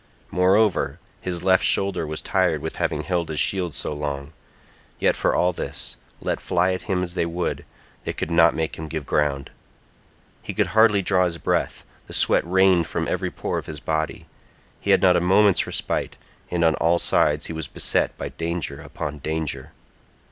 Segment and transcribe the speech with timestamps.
[0.31, 4.33] Moreover his left shoulder was tired with having held his shield so long,
[4.97, 7.65] yet for all this, let fly at him as they would,
[8.03, 9.51] they could not make him give ground.
[10.41, 14.25] He could hardly draw his breath, the sweat rained from every pore of his body,
[14.79, 16.15] he had not a moment's respite,
[16.49, 19.71] and on all sides he was beset by danger upon danger.